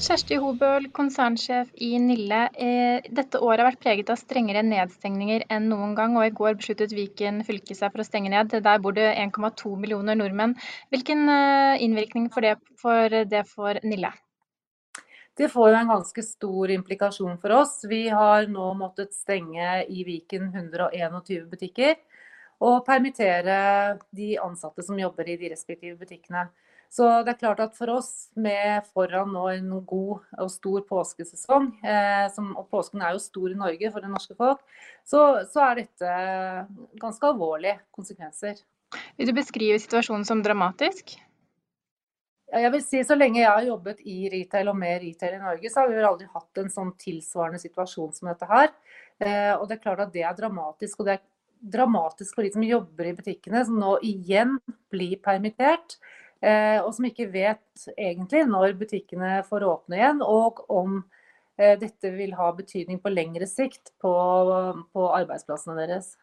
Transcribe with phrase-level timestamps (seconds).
[0.00, 2.38] Kjersti Hobøl, konsernsjef i Nille.
[2.56, 6.54] Eh, Dette året har vært preget av strengere nedstengninger enn noen gang, og i går
[6.56, 8.54] besluttet Viken fylke seg for å stenge ned.
[8.64, 10.54] Der bor det 1,2 millioner nordmenn.
[10.88, 14.14] Hvilken eh, innvirkning får det for, det for Nille?
[15.36, 17.76] Det får en ganske stor implikasjon for oss.
[17.84, 22.00] Vi har nå måttet stenge i Viken 121 butikker
[22.64, 23.60] og permittere
[24.16, 26.48] de ansatte som jobber i de respektive butikkene.
[26.90, 31.68] Så det er klart at for oss, med foran nå en god og stor påskesesong,
[31.86, 34.64] eh, som, og påsken er jo stor i Norge for det norske folk,
[35.06, 36.14] så, så er dette
[36.98, 38.58] ganske alvorlige konsekvenser.
[39.16, 41.14] Vil du beskrive situasjonen som dramatisk?
[42.50, 45.70] Jeg vil si Så lenge jeg har jobbet i retail og med retail i Norge,
[45.70, 48.72] så har vi vel aldri hatt en sånn tilsvarende situasjon som dette her.
[49.22, 50.98] Eh, og det er klart at det er dramatisk.
[50.98, 51.26] Og det er
[51.76, 54.58] dramatisk for de som jobber i butikkene, som nå igjen
[54.90, 56.00] blir permittert.
[56.40, 61.02] Eh, og som ikke vet egentlig når butikkene får åpne igjen, og om
[61.60, 64.12] eh, dette vil ha betydning på lengre sikt på,
[64.94, 66.14] på arbeidsplassene deres.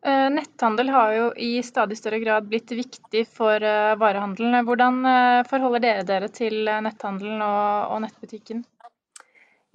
[0.00, 3.60] Eh, netthandel har jo i stadig større grad blitt viktig for
[4.00, 4.64] varehandelen.
[4.64, 5.02] Hvordan
[5.50, 8.64] forholder dere dere til netthandelen og, og nettbutikken?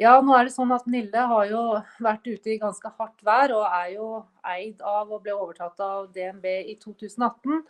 [0.01, 1.59] Ja, nå er det sånn at Nille har jo
[2.03, 4.07] vært ute i ganske hardt vær og er jo
[4.43, 7.61] eid av og ble overtatt av DNB i 2018.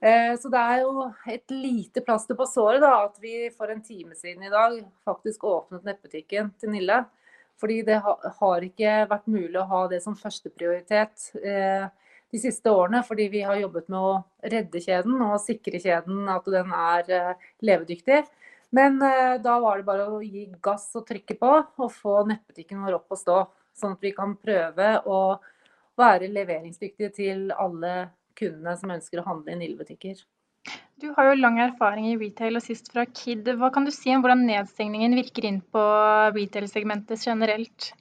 [0.00, 3.82] Eh, så det er jo et lite plaster på såret da, at vi for en
[3.82, 4.76] time siden i dag
[5.06, 7.02] faktisk åpnet nettbutikken til Nille.
[7.58, 11.88] Fordi det har ikke vært mulig å ha det som førsteprioritet eh,
[12.30, 13.02] de siste årene.
[13.06, 14.12] Fordi vi har jobbet med å
[14.54, 18.22] redde kjeden og sikre kjeden at den er eh, levedyktig.
[18.70, 22.98] Men da var det bare å gi gass og trykke på og få nettbutikken vår
[22.98, 23.36] opp og stå.
[23.72, 25.20] Sånn at vi kan prøve å
[25.96, 30.24] være leveringsdyktige til alle kundene som ønsker å handle i Nille-butikker.
[30.98, 33.46] Du har jo lang erfaring i retail og sist fra Kid.
[33.60, 35.84] Hva kan du si om hvordan nedstengningen virker inn på
[36.34, 37.92] retail-segmentet generelt?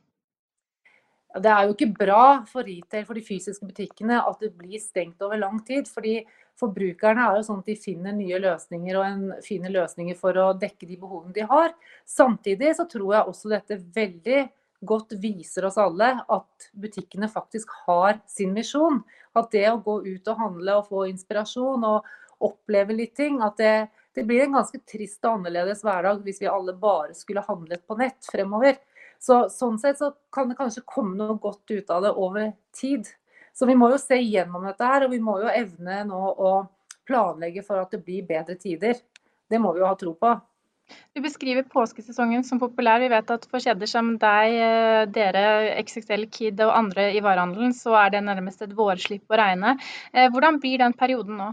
[1.37, 5.21] Det er jo ikke bra for retail, for de fysiske butikkene, at det blir stengt
[5.21, 5.87] over lang tid.
[5.87, 6.21] fordi
[6.57, 10.47] Forbrukerne er jo sånn at de finner nye løsninger og en, finner løsninger for å
[10.57, 11.75] dekke de behovene de har.
[12.09, 14.39] Samtidig så tror jeg også dette veldig
[14.85, 19.01] godt viser oss alle at butikkene faktisk har sin misjon.
[19.37, 22.07] At det å gå ut og handle og få inspirasjon og
[22.43, 26.51] oppleve litt ting, at det, det blir en ganske trist og annerledes hverdag hvis vi
[26.51, 28.77] alle bare skulle handlet på nett fremover.
[29.19, 33.09] Så, sånn sett så kan det kanskje komme noe godt ut av det over tid.
[33.57, 36.51] Så vi må jo se gjennom dette her, og vi må jo evne nå å
[37.07, 38.99] planlegge for at det blir bedre tider.
[39.49, 40.35] Det må vi jo ha tro på.
[41.15, 43.01] Du beskriver påskesesongen som populær.
[43.01, 45.45] Vi vet at for kjeder som deg, eh, dere,
[45.81, 49.75] XXL Kid og andre i varehandelen, så er det nærmest et vårslipp å regne.
[50.13, 51.49] Eh, hvordan blir den perioden nå?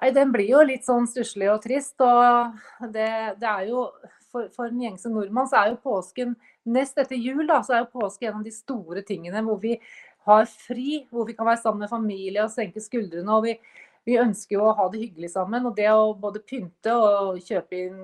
[0.00, 2.00] Nei, Den blir jo litt sånn stusslig og trist.
[2.00, 2.54] og
[2.92, 3.90] det, det er jo,
[4.34, 6.34] For, for en som nordmann så er jo påsken
[6.66, 9.76] Nest etter jul da, så er jo påske en av de store tingene hvor vi
[10.26, 13.28] har fri, hvor vi kan være sammen med familie og senke skuldrene.
[13.30, 13.58] og vi
[14.04, 15.66] vi ønsker jo å ha det hyggelig sammen.
[15.68, 18.00] Og det å både pynte og kjøpe inn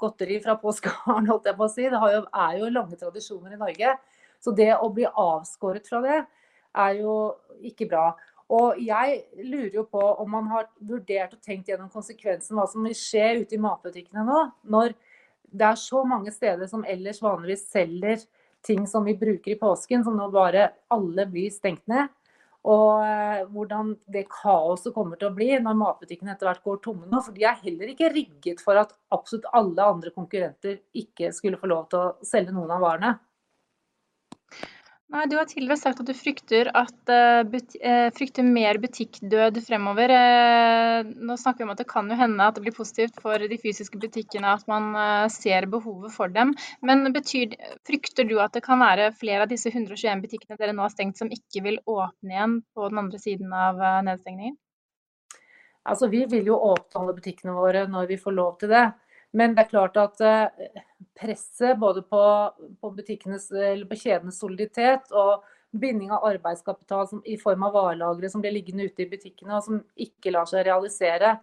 [0.00, 3.60] godteri fra påskeharen, holdt jeg på å si, det jo, er jo lange tradisjoner i
[3.60, 3.94] Norge.
[4.40, 6.22] Så det å bli avskåret fra det,
[6.80, 7.14] er jo
[7.66, 8.08] ikke bra.
[8.50, 12.82] Og jeg lurer jo på om man har vurdert og tenkt gjennom konsekvensen hva som
[12.86, 14.40] vil skje ute i matbutikkene nå.
[14.72, 14.96] Når
[15.50, 18.24] det er så mange steder som ellers vanligvis selger
[18.66, 22.10] ting som vi bruker i påsken, som nå bare alle blir stengt ned.
[22.68, 27.08] Og eh, hvordan det kaoset kommer til å bli når matbutikkene etter hvert går tomme
[27.08, 27.22] nå.
[27.24, 31.70] For de er heller ikke rigget for at absolutt alle andre konkurrenter ikke skulle få
[31.72, 33.14] lov til å selge noen av varene.
[35.10, 40.12] Nei, Du har tidligere sagt at du frykter, at, uh, frykter mer butikkdød fremover.
[40.14, 43.42] Uh, nå snakker vi om at det kan jo hende at det blir positivt for
[43.42, 46.54] de fysiske butikkene at man uh, ser behovet for dem.
[46.86, 47.58] Men betyr,
[47.90, 51.18] frykter du at det kan være flere av disse 121 butikkene dere nå har stengt,
[51.18, 54.54] som ikke vil åpne igjen på den andre siden av nedstengningen?
[55.90, 58.86] Altså, Vi vil jo åpne alle butikkene våre når vi får lov til det.
[59.36, 60.74] Men det er klart at eh,
[61.18, 62.22] presset både på,
[62.80, 68.56] på, på kjedenes soliditet og binding av arbeidskapital som, i form av varelagre som blir
[68.56, 71.36] liggende ute i butikkene og som ikke lar seg realisere.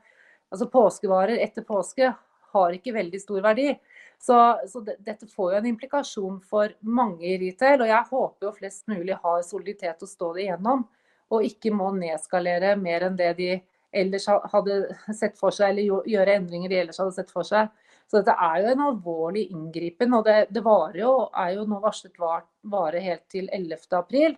[0.51, 2.11] Altså Påskevarer etter påske
[2.53, 3.71] har ikke veldig stor verdi.
[4.19, 4.35] Så,
[4.67, 7.83] så det, dette får jo en implikasjon for mange i retail.
[7.83, 10.85] Og jeg håper jo flest mulig har soliditet å stå det igjennom,
[11.27, 13.51] og ikke må nedskalere mer enn det de
[13.91, 14.79] ellers hadde
[15.15, 17.69] sett for seg, eller gjøre endringer de ellers hadde sett for seg.
[18.07, 21.79] Så dette er jo en alvorlig inngripen, og det, det varer jo, er jo nå
[21.83, 24.37] varslet var, vare helt til 11.4.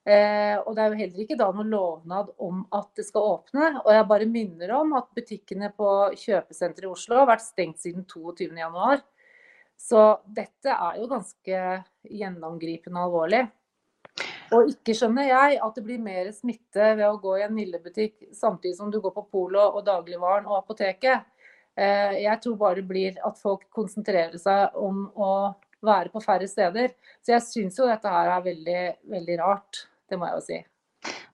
[0.00, 3.72] Eh, og det er jo heller ikke da noen lovnad om at det skal åpne.
[3.82, 5.88] Og jeg bare minner om at butikkene på
[6.22, 9.02] kjøpesenteret i Oslo har vært stengt siden 22.1.
[9.80, 11.60] Så dette er jo ganske
[12.06, 13.46] gjennomgripende alvorlig.
[14.56, 18.32] Og ikke skjønner jeg at det blir mer smitte ved å gå i en Nille-butikk
[18.34, 21.28] samtidig som du går på Polo og dagligvaren og apoteket.
[21.78, 25.30] Eh, jeg tror bare det blir at folk konsentrerer seg om å
[25.86, 26.90] være på færre steder.
[27.22, 28.82] Så jeg syns jo dette her er veldig,
[29.14, 29.84] veldig rart.
[30.10, 30.60] Det må jeg jo si.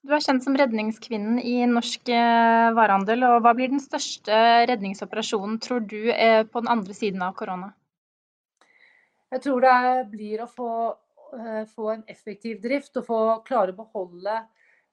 [0.07, 3.25] Du er kjent som redningskvinnen i norsk eh, varehandel.
[3.27, 4.37] og Hva blir den største
[4.71, 7.73] redningsoperasjonen, tror du, eh, på den andre siden av korona?
[9.33, 9.81] Jeg tror det
[10.13, 10.71] blir å få
[11.75, 14.37] få en effektiv drift og få klare å beholde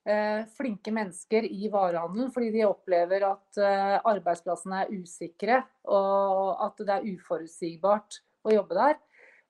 [0.04, 6.80] eh, flinke mennesker i varehandelen, fordi de opplever at eh, arbeidsplassene er usikre og at
[6.84, 8.98] det er uforutsigbart å jobbe der.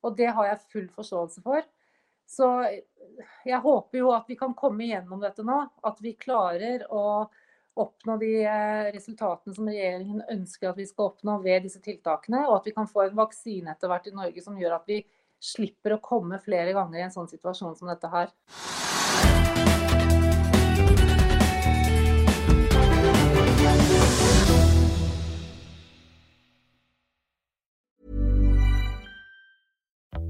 [0.05, 1.65] Og det har jeg full forståelse for.
[2.29, 2.49] Så
[3.45, 5.63] jeg håper jo at vi kan komme igjennom dette nå.
[5.85, 7.25] At vi klarer å
[7.81, 8.33] oppnå de
[8.95, 12.45] resultatene som regjeringen ønsker at vi skal oppnå ved disse tiltakene.
[12.49, 15.01] Og at vi kan få en vaksine etter hvert i Norge som gjør at vi
[15.45, 18.33] slipper å komme flere ganger i en sånn situasjon som dette her.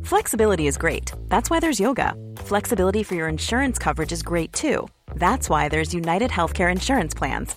[0.05, 1.12] Flexibility is great.
[1.28, 2.14] That's why there's yoga.
[2.37, 4.87] Flexibility for your insurance coverage is great too.
[5.16, 7.56] That's why there's United Healthcare Insurance Plans.